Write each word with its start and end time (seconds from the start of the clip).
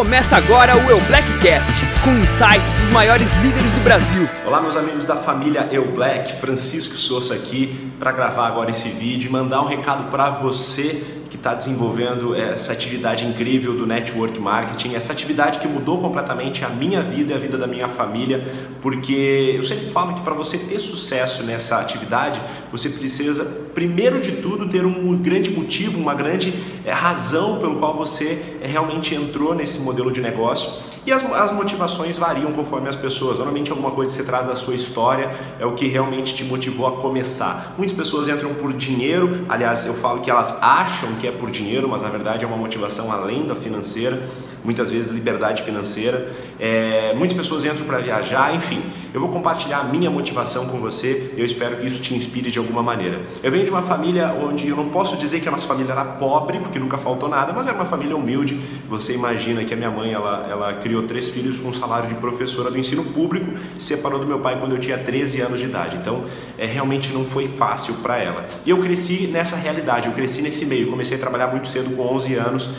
Começa 0.00 0.34
agora 0.34 0.74
o 0.78 0.90
Eu 0.90 0.98
Blackcast, 1.02 1.74
com 2.02 2.10
insights 2.24 2.72
dos 2.72 2.88
maiores 2.88 3.34
líderes 3.34 3.70
do 3.70 3.80
Brasil. 3.80 4.26
Olá, 4.46 4.58
meus 4.58 4.74
amigos 4.74 5.04
da 5.04 5.16
família 5.16 5.68
Eu 5.70 5.92
Black, 5.92 6.40
Francisco 6.40 6.94
Souza 6.94 7.34
aqui 7.34 7.92
para 7.98 8.10
gravar 8.10 8.46
agora 8.46 8.70
esse 8.70 8.88
vídeo 8.88 9.28
e 9.28 9.30
mandar 9.30 9.60
um 9.60 9.66
recado 9.66 10.10
para 10.10 10.30
você 10.30 11.19
que 11.30 11.36
está 11.36 11.54
desenvolvendo 11.54 12.34
essa 12.34 12.72
atividade 12.72 13.24
incrível 13.24 13.74
do 13.74 13.86
network 13.86 14.38
marketing, 14.40 14.94
essa 14.94 15.12
atividade 15.12 15.60
que 15.60 15.68
mudou 15.68 15.98
completamente 15.98 16.64
a 16.64 16.68
minha 16.68 17.00
vida 17.02 17.32
e 17.32 17.36
a 17.36 17.38
vida 17.38 17.56
da 17.56 17.68
minha 17.68 17.88
família, 17.88 18.44
porque 18.82 19.54
eu 19.54 19.62
sempre 19.62 19.88
falo 19.90 20.14
que 20.14 20.22
para 20.22 20.34
você 20.34 20.58
ter 20.58 20.78
sucesso 20.78 21.44
nessa 21.44 21.78
atividade, 21.78 22.40
você 22.72 22.88
precisa, 22.88 23.44
primeiro 23.72 24.20
de 24.20 24.32
tudo, 24.42 24.68
ter 24.68 24.84
um 24.84 25.16
grande 25.16 25.50
motivo, 25.50 26.00
uma 26.00 26.14
grande 26.14 26.52
é, 26.84 26.90
razão 26.90 27.60
pelo 27.60 27.76
qual 27.76 27.96
você 27.96 28.58
é, 28.60 28.66
realmente 28.66 29.14
entrou 29.14 29.54
nesse 29.54 29.78
modelo 29.78 30.10
de 30.10 30.20
negócio. 30.20 30.89
E 31.06 31.12
as, 31.12 31.24
as 31.32 31.50
motivações 31.50 32.18
variam 32.18 32.52
conforme 32.52 32.88
as 32.88 32.96
pessoas. 32.96 33.36
Normalmente 33.36 33.70
alguma 33.70 33.90
coisa 33.90 34.10
que 34.10 34.18
você 34.18 34.24
traz 34.24 34.46
da 34.46 34.54
sua 34.54 34.74
história 34.74 35.30
é 35.58 35.64
o 35.64 35.72
que 35.72 35.86
realmente 35.86 36.34
te 36.34 36.44
motivou 36.44 36.86
a 36.86 36.92
começar. 37.00 37.74
Muitas 37.78 37.96
pessoas 37.96 38.28
entram 38.28 38.54
por 38.54 38.72
dinheiro, 38.72 39.46
aliás, 39.48 39.86
eu 39.86 39.94
falo 39.94 40.20
que 40.20 40.30
elas 40.30 40.62
acham 40.62 41.14
que 41.14 41.26
é 41.26 41.32
por 41.32 41.50
dinheiro, 41.50 41.88
mas 41.88 42.02
na 42.02 42.08
verdade 42.08 42.44
é 42.44 42.46
uma 42.46 42.56
motivação 42.56 43.10
além 43.10 43.46
da 43.46 43.54
financeira, 43.56 44.28
muitas 44.64 44.90
vezes 44.90 45.10
liberdade 45.10 45.62
financeira. 45.62 46.30
É, 46.58 47.14
muitas 47.16 47.36
pessoas 47.36 47.64
entram 47.64 47.86
para 47.86 47.98
viajar, 47.98 48.54
enfim. 48.54 48.82
Eu 49.12 49.20
vou 49.20 49.30
compartilhar 49.30 49.78
a 49.78 49.84
minha 49.84 50.10
motivação 50.10 50.66
com 50.66 50.78
você 50.78 51.30
eu 51.36 51.44
espero 51.44 51.76
que 51.76 51.86
isso 51.86 52.00
te 52.00 52.14
inspire 52.14 52.50
de 52.50 52.58
alguma 52.58 52.82
maneira. 52.82 53.20
Eu 53.42 53.50
venho 53.50 53.64
de 53.64 53.70
uma 53.70 53.82
família 53.82 54.34
onde 54.42 54.68
eu 54.68 54.76
não 54.76 54.88
posso 54.88 55.16
dizer 55.16 55.40
que 55.40 55.48
a 55.48 55.50
nossa 55.50 55.66
família 55.66 55.92
era 55.92 56.04
pobre, 56.04 56.58
porque 56.58 56.78
nunca 56.78 56.98
faltou 56.98 57.28
nada, 57.28 57.52
mas 57.52 57.66
era 57.66 57.74
uma 57.74 57.84
família 57.84 58.16
humilde. 58.16 58.60
Você 58.88 59.14
imagina 59.14 59.64
que 59.64 59.72
a 59.72 59.76
minha 59.76 59.90
mãe 59.90 60.12
ela, 60.12 60.46
ela 60.50 60.72
criou 60.74 61.04
três 61.04 61.28
filhos 61.28 61.60
com 61.60 61.68
um 61.68 61.72
salário 61.72 62.08
de 62.08 62.14
professora 62.16 62.70
do 62.70 62.78
ensino 62.78 63.04
público, 63.04 63.52
separou 63.78 64.18
do 64.18 64.26
meu 64.26 64.40
pai 64.40 64.58
quando 64.58 64.72
eu 64.72 64.78
tinha 64.78 64.98
13 64.98 65.40
anos 65.40 65.60
de 65.60 65.66
idade. 65.66 65.96
Então, 65.96 66.24
é, 66.58 66.66
realmente 66.66 67.12
não 67.12 67.24
foi 67.24 67.46
fácil 67.46 67.94
para 67.94 68.18
ela. 68.18 68.46
E 68.66 68.70
eu 68.70 68.78
cresci 68.78 69.26
nessa 69.26 69.56
realidade, 69.56 70.08
eu 70.08 70.14
cresci 70.14 70.42
nesse 70.42 70.66
meio. 70.66 70.90
Comecei 70.90 71.16
a 71.16 71.20
trabalhar 71.20 71.46
muito 71.48 71.68
cedo, 71.68 71.94
com 71.96 72.02
11 72.02 72.34
anos, 72.34 72.70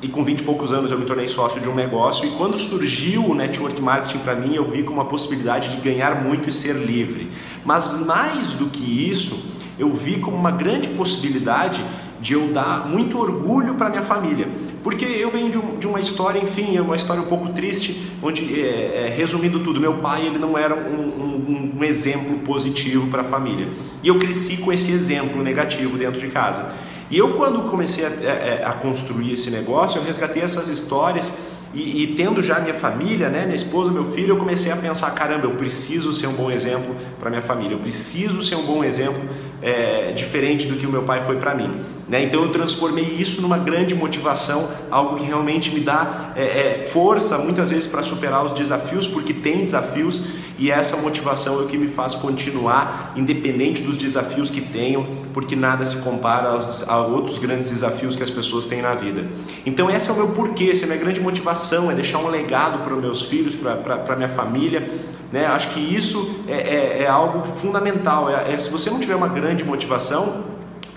e 0.00 0.08
com 0.08 0.22
20 0.24 0.40
e 0.40 0.42
poucos 0.44 0.72
anos 0.72 0.90
eu 0.90 0.98
me 0.98 1.04
tornei 1.04 1.26
sócio 1.26 1.60
de 1.60 1.68
um 1.68 1.74
negócio. 1.74 2.26
E 2.26 2.30
quando 2.32 2.56
surgiu 2.56 3.24
o 3.24 3.34
network 3.34 3.80
marketing 3.80 4.18
para 4.18 4.34
mim, 4.34 4.54
eu 4.54 4.64
vi 4.64 4.82
como 4.82 4.98
uma 4.98 5.06
possibilidade 5.06 5.70
de 5.70 5.76
ganhar 5.78 6.22
muito 6.22 6.48
e 6.48 6.52
ser 6.52 6.74
livre. 6.74 7.28
Mas 7.64 7.98
mais 8.06 8.52
do 8.52 8.66
que 8.66 9.08
isso, 9.08 9.38
eu 9.78 9.92
vi 9.92 10.18
como 10.18 10.36
uma 10.36 10.50
grande 10.50 10.88
possibilidade 10.88 11.84
de 12.20 12.34
eu 12.34 12.48
dar 12.48 12.88
muito 12.88 13.18
orgulho 13.18 13.74
para 13.74 13.88
minha 13.88 14.02
família. 14.02 14.48
Porque 14.82 15.04
eu 15.04 15.30
venho 15.30 15.50
de, 15.50 15.58
um, 15.58 15.76
de, 15.76 15.86
uma 15.86 16.00
história, 16.00 16.40
enfim, 16.40 16.76
é 16.76 16.80
uma 16.80 16.94
história 16.94 17.22
um 17.22 17.26
pouco 17.26 17.48
triste, 17.50 18.10
onde, 18.22 18.60
é, 18.60 19.06
é, 19.06 19.14
resumindo 19.16 19.60
tudo, 19.60 19.80
meu 19.80 19.94
pai 19.94 20.26
ele 20.26 20.38
não 20.38 20.56
era 20.56 20.74
um, 20.74 21.00
um, 21.00 21.72
um 21.78 21.84
exemplo 21.84 22.38
positivo 22.38 23.08
para 23.08 23.22
a 23.22 23.24
família. 23.24 23.68
E 24.02 24.08
eu 24.08 24.18
cresci 24.18 24.58
com 24.58 24.72
esse 24.72 24.92
exemplo 24.92 25.42
negativo 25.42 25.96
dentro 25.96 26.20
de 26.20 26.28
casa. 26.28 26.72
E 27.10 27.18
eu, 27.18 27.34
quando 27.34 27.70
comecei 27.70 28.04
a, 28.04 28.08
a, 28.08 28.12
é, 28.12 28.60
é, 28.60 28.62
a 28.64 28.72
construir 28.72 29.32
esse 29.32 29.50
negócio, 29.50 29.98
eu 29.98 30.04
resgatei 30.04 30.42
essas 30.42 30.68
histórias 30.68 31.32
e, 31.74 32.02
e, 32.02 32.06
tendo 32.16 32.42
já 32.42 32.58
minha 32.60 32.74
família, 32.74 33.28
né, 33.28 33.44
minha 33.44 33.54
esposa, 33.54 33.90
meu 33.90 34.04
filho, 34.04 34.30
eu 34.30 34.36
comecei 34.38 34.72
a 34.72 34.76
pensar: 34.76 35.10
caramba, 35.10 35.46
eu 35.46 35.52
preciso 35.52 36.12
ser 36.14 36.26
um 36.26 36.32
bom 36.32 36.50
exemplo 36.50 36.96
para 37.20 37.28
minha 37.28 37.42
família, 37.42 37.74
eu 37.74 37.78
preciso 37.78 38.42
ser 38.42 38.54
um 38.56 38.64
bom 38.64 38.82
exemplo 38.82 39.22
é, 39.60 40.12
diferente 40.12 40.66
do 40.66 40.76
que 40.76 40.86
o 40.86 40.90
meu 40.90 41.02
pai 41.02 41.22
foi 41.24 41.36
para 41.36 41.54
mim. 41.54 41.80
Né? 42.08 42.22
Então 42.22 42.42
eu 42.42 42.50
transformei 42.50 43.04
isso 43.04 43.42
numa 43.42 43.58
grande 43.58 43.94
motivação, 43.94 44.66
algo 44.90 45.16
que 45.16 45.24
realmente 45.24 45.74
me 45.74 45.80
dá 45.80 46.32
é, 46.36 46.42
é, 46.42 46.88
força 46.90 47.36
muitas 47.36 47.68
vezes 47.68 47.86
para 47.86 48.02
superar 48.02 48.44
os 48.44 48.52
desafios, 48.52 49.06
porque 49.06 49.34
tem 49.34 49.62
desafios 49.64 50.22
e 50.58 50.70
essa 50.70 50.96
motivação 50.96 51.60
é 51.60 51.62
o 51.62 51.66
que 51.66 51.78
me 51.78 51.86
faz 51.86 52.16
continuar, 52.16 53.12
independente 53.14 53.80
dos 53.82 53.96
desafios 53.96 54.50
que 54.50 54.60
tenham, 54.60 55.06
porque 55.32 55.54
nada 55.54 55.84
se 55.84 55.98
compara 55.98 56.48
aos, 56.48 56.88
a 56.88 56.98
outros 56.98 57.38
grandes 57.38 57.70
desafios 57.70 58.16
que 58.16 58.22
as 58.24 58.30
pessoas 58.30 58.66
têm 58.66 58.82
na 58.82 58.94
vida. 58.94 59.28
Então, 59.64 59.88
esse 59.88 60.10
é 60.10 60.12
o 60.12 60.16
meu 60.16 60.28
porquê, 60.30 60.70
essa 60.70 60.82
é 60.82 60.84
a 60.84 60.86
minha 60.88 60.98
grande 60.98 61.20
motivação: 61.20 61.90
é 61.90 61.94
deixar 61.94 62.18
um 62.18 62.28
legado 62.28 62.82
para 62.82 62.92
os 62.92 63.00
meus 63.00 63.22
filhos, 63.22 63.54
para 63.54 64.12
a 64.12 64.16
minha 64.16 64.28
família. 64.28 64.90
Né? 65.32 65.46
Acho 65.46 65.70
que 65.70 65.80
isso 65.80 66.42
é, 66.48 66.56
é, 66.56 67.02
é 67.04 67.08
algo 67.08 67.42
fundamental. 67.56 68.28
É, 68.28 68.52
é, 68.52 68.58
se 68.58 68.68
você 68.68 68.90
não 68.90 68.98
tiver 68.98 69.14
uma 69.14 69.28
grande 69.28 69.62
motivação, 69.62 70.44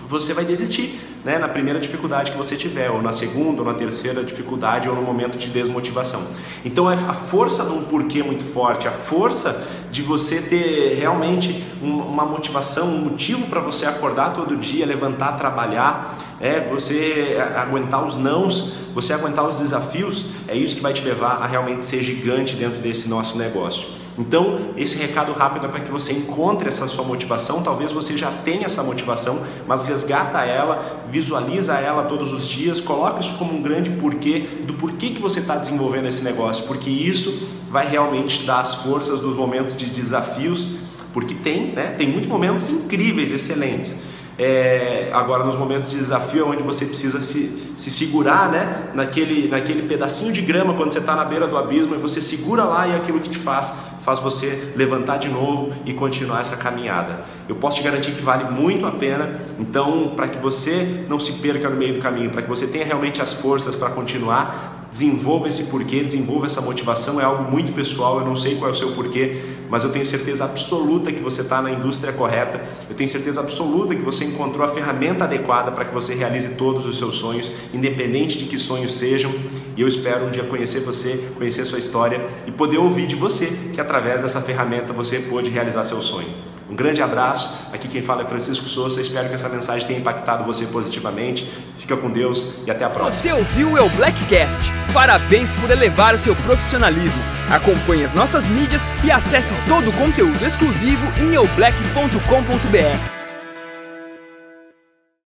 você 0.08 0.34
vai 0.34 0.44
desistir 0.44 1.11
né, 1.24 1.38
na 1.38 1.48
primeira 1.48 1.78
dificuldade 1.78 2.32
que 2.32 2.38
você 2.38 2.56
tiver, 2.56 2.90
ou 2.90 3.00
na 3.00 3.12
segunda, 3.12 3.62
ou 3.62 3.66
na 3.66 3.74
terceira 3.74 4.24
dificuldade, 4.24 4.88
ou 4.88 4.94
no 4.94 5.02
momento 5.02 5.38
de 5.38 5.48
desmotivação. 5.48 6.22
Então 6.64 6.90
é 6.90 6.94
a 6.94 7.14
força 7.14 7.64
de 7.64 7.72
um 7.72 7.84
porquê 7.84 8.22
muito 8.22 8.44
forte, 8.44 8.88
a 8.88 8.92
força 8.92 9.66
de 9.90 10.02
você 10.02 10.40
ter 10.40 10.94
realmente 10.98 11.62
uma 11.80 12.24
motivação, 12.24 12.88
um 12.88 12.98
motivo 12.98 13.46
para 13.46 13.60
você 13.60 13.84
acordar 13.86 14.32
todo 14.32 14.56
dia, 14.56 14.86
levantar, 14.86 15.32
trabalhar, 15.36 16.18
é 16.40 16.60
você 16.60 17.36
aguentar 17.56 18.04
os 18.04 18.16
nãos, 18.16 18.72
você 18.94 19.12
aguentar 19.12 19.46
os 19.46 19.58
desafios, 19.58 20.30
é 20.48 20.56
isso 20.56 20.76
que 20.76 20.82
vai 20.82 20.92
te 20.92 21.04
levar 21.04 21.42
a 21.42 21.46
realmente 21.46 21.84
ser 21.84 22.02
gigante 22.02 22.56
dentro 22.56 22.80
desse 22.80 23.08
nosso 23.08 23.38
negócio. 23.38 24.01
Então, 24.18 24.72
esse 24.76 24.98
recado 24.98 25.32
rápido 25.32 25.66
é 25.66 25.68
para 25.68 25.80
que 25.80 25.90
você 25.90 26.12
encontre 26.12 26.68
essa 26.68 26.86
sua 26.86 27.04
motivação. 27.04 27.62
Talvez 27.62 27.90
você 27.92 28.16
já 28.16 28.30
tenha 28.30 28.66
essa 28.66 28.82
motivação, 28.82 29.40
mas 29.66 29.82
resgata 29.84 30.42
ela, 30.42 31.04
visualiza 31.10 31.74
ela 31.74 32.02
todos 32.04 32.32
os 32.32 32.46
dias, 32.46 32.80
coloca 32.80 33.20
isso 33.20 33.34
como 33.34 33.54
um 33.54 33.62
grande 33.62 33.90
porquê 33.90 34.40
do 34.66 34.74
porquê 34.74 35.10
que 35.10 35.20
você 35.20 35.40
está 35.40 35.56
desenvolvendo 35.56 36.08
esse 36.08 36.22
negócio, 36.22 36.64
porque 36.66 36.90
isso 36.90 37.48
vai 37.70 37.88
realmente 37.88 38.44
dar 38.44 38.60
as 38.60 38.74
forças 38.74 39.20
dos 39.20 39.34
momentos 39.34 39.76
de 39.76 39.86
desafios, 39.86 40.76
porque 41.12 41.34
tem, 41.34 41.72
né? 41.72 41.94
Tem 41.96 42.08
muitos 42.08 42.28
momentos 42.28 42.68
incríveis, 42.68 43.32
excelentes. 43.32 44.02
É, 44.38 45.10
agora 45.12 45.44
nos 45.44 45.56
momentos 45.56 45.90
de 45.90 45.96
desafio 45.96 46.40
é 46.40 46.44
onde 46.44 46.62
você 46.62 46.86
precisa 46.86 47.20
se, 47.22 47.72
se 47.76 47.90
segurar 47.90 48.50
né? 48.50 48.88
naquele, 48.94 49.46
naquele 49.46 49.82
pedacinho 49.86 50.32
de 50.32 50.40
grama 50.40 50.72
quando 50.72 50.92
você 50.92 51.00
está 51.00 51.14
na 51.14 51.24
beira 51.24 51.46
do 51.46 51.56
abismo 51.56 51.94
e 51.94 51.98
você 51.98 52.20
segura 52.20 52.64
lá 52.64 52.88
e 52.88 52.92
é 52.92 52.96
aquilo 52.96 53.20
que 53.20 53.28
te 53.28 53.36
faz 53.36 53.91
faz 54.02 54.18
você 54.18 54.72
levantar 54.76 55.18
de 55.18 55.28
novo 55.28 55.72
e 55.86 55.92
continuar 55.92 56.40
essa 56.40 56.56
caminhada. 56.56 57.24
Eu 57.48 57.56
posso 57.56 57.78
te 57.78 57.82
garantir 57.82 58.12
que 58.12 58.22
vale 58.22 58.50
muito 58.50 58.84
a 58.86 58.90
pena. 58.90 59.40
Então, 59.58 60.12
para 60.14 60.28
que 60.28 60.38
você 60.38 61.04
não 61.08 61.18
se 61.18 61.34
perca 61.34 61.68
no 61.68 61.76
meio 61.76 61.94
do 61.94 62.00
caminho, 62.00 62.30
para 62.30 62.42
que 62.42 62.48
você 62.48 62.66
tenha 62.66 62.84
realmente 62.84 63.22
as 63.22 63.32
forças 63.32 63.76
para 63.76 63.90
continuar, 63.90 64.82
desenvolva 64.92 65.48
esse 65.48 65.64
porquê, 65.64 66.02
desenvolva 66.02 66.44
essa 66.44 66.60
motivação, 66.60 67.18
é 67.18 67.24
algo 67.24 67.50
muito 67.50 67.72
pessoal, 67.72 68.20
eu 68.20 68.26
não 68.26 68.36
sei 68.36 68.56
qual 68.56 68.68
é 68.68 68.72
o 68.72 68.76
seu 68.76 68.92
porquê, 68.92 69.40
mas 69.70 69.84
eu 69.84 69.90
tenho 69.90 70.04
certeza 70.04 70.44
absoluta 70.44 71.10
que 71.10 71.22
você 71.22 71.40
está 71.40 71.62
na 71.62 71.70
indústria 71.70 72.12
correta, 72.12 72.60
eu 72.90 72.94
tenho 72.94 73.08
certeza 73.08 73.40
absoluta 73.40 73.94
que 73.94 74.02
você 74.02 74.26
encontrou 74.26 74.66
a 74.66 74.68
ferramenta 74.68 75.24
adequada 75.24 75.72
para 75.72 75.86
que 75.86 75.94
você 75.94 76.14
realize 76.14 76.56
todos 76.56 76.84
os 76.84 76.98
seus 76.98 77.14
sonhos, 77.14 77.50
independente 77.72 78.38
de 78.38 78.44
que 78.44 78.58
sonhos 78.58 78.92
sejam, 78.92 79.32
e 79.76 79.82
eu 79.82 79.88
espero 79.88 80.26
um 80.26 80.30
dia 80.30 80.44
conhecer 80.44 80.80
você, 80.80 81.28
conhecer 81.36 81.64
sua 81.64 81.78
história 81.78 82.20
e 82.46 82.50
poder 82.50 82.78
ouvir 82.78 83.06
de 83.06 83.16
você 83.16 83.46
que 83.72 83.80
através 83.80 84.20
dessa 84.20 84.40
ferramenta 84.40 84.92
você 84.92 85.20
pôde 85.20 85.50
realizar 85.50 85.84
seu 85.84 86.00
sonho. 86.00 86.28
Um 86.72 86.74
grande 86.74 87.02
abraço. 87.02 87.68
Aqui 87.70 87.86
quem 87.86 88.00
fala 88.00 88.22
é 88.22 88.24
Francisco 88.24 88.64
Souza. 88.64 88.98
Espero 88.98 89.28
que 89.28 89.34
essa 89.34 89.48
mensagem 89.48 89.86
tenha 89.86 90.00
impactado 90.00 90.44
você 90.44 90.64
positivamente. 90.64 91.52
Fica 91.76 91.94
com 91.98 92.10
Deus 92.10 92.64
e 92.66 92.70
até 92.70 92.82
a 92.82 92.88
próxima. 92.88 93.20
Você 93.20 93.32
ouviu 93.32 93.68
o 93.68 93.90
Blackcast? 93.90 94.58
Parabéns 94.90 95.52
por 95.52 95.70
elevar 95.70 96.14
o 96.14 96.18
seu 96.18 96.34
profissionalismo. 96.34 97.20
Acompanhe 97.50 98.04
as 98.04 98.14
nossas 98.14 98.46
mídias 98.46 98.86
e 99.04 99.10
acesse 99.10 99.54
todo 99.68 99.90
o 99.90 99.92
conteúdo 99.92 100.42
exclusivo 100.46 101.06
em 101.20 101.34
eublack.com.br. 101.34 103.21